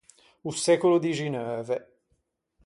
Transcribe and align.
O 0.49 0.51
secolo 0.65 1.01
dixineuve. 1.05 1.77